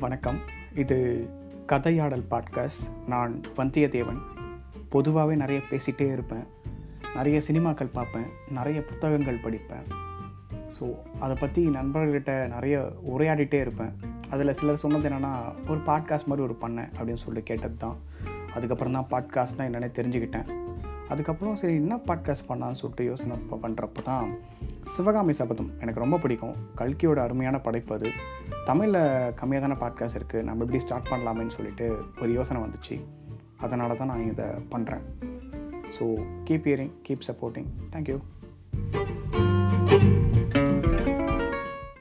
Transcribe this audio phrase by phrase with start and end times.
[0.00, 0.38] வணக்கம்.
[0.74, 0.96] இது
[1.66, 4.18] கதையாடல் பாட்காஸ்ட் நான் வந்தியத்தேவன்.
[4.88, 6.44] பொதுவாகவே நிறைய பேசிகிட்டே இருப்பேன்.
[7.14, 8.26] நிறைய சினிமாக்கள் பார்ப்பேன்.
[8.50, 9.86] நிறைய புத்தகங்கள் படிப்பேன்.
[10.76, 13.92] ஸோ அதை பற்றி நண்பர்கள்கிட்ட நிறைய உரையாடிட்டே இருப்பேன்.
[14.30, 15.32] அதில் சிலர் சொன்னது என்னென்னா
[15.68, 17.98] ஒரு பாட்காஸ்ட் மாதிரி ஒரு பண்ணேன் அப்படின்னு சொல்லி கேட்டது தான்
[18.54, 20.48] அதுக்கப்புறம் தான் பாட்காஸ்ட்னால் என்னென்ன தெரிஞ்சுக்கிட்டேன்.
[21.08, 24.34] அதுக்கப்புறம் சரி என்ன பாட்காஸ்ட் பண்ணான்னு சொல்லிட்டு யோசனை பண்ணுறப்ப தான்
[24.94, 26.54] சிவகாமி சபதம் எனக்கு ரொம்ப பிடிக்கும்.
[26.76, 28.10] கல்கியோட அருமையான படைப்பு அது.
[28.66, 29.00] தமிழில்
[29.40, 32.96] கம்மியாக தானே பாட்காஸ்ட் இருக்குது நம்ம எப்படி ஸ்டார்ட் பண்ணலாமேன்னு சொல்லிட்டு ஒரு யோசனை வந்துச்சு.
[33.56, 35.04] அதனால தான் நான் இதை பண்ணுறேன்
[35.98, 36.04] so
[36.44, 38.18] keep hearing keep supporting thank you